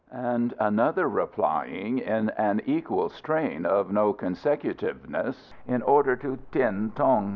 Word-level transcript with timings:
and 0.11 0.51
another 0.59 1.07
replying 1.07 1.99
in 1.99 2.27
an 2.31 2.59
equal 2.65 3.07
strain 3.07 3.67
of 3.67 3.91
no 3.91 4.11
consecutiveness, 4.11 5.53
"In 5.67 5.83
order 5.83 6.15
to 6.15 6.39
T'in 6.51 6.95
Tung!" 6.95 7.29